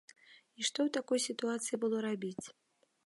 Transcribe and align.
І 0.05 0.61
што 0.69 0.79
ў 0.87 0.89
такой 0.97 1.19
сітуацыі 1.27 1.81
было 1.85 1.97
рабіць? 2.07 2.45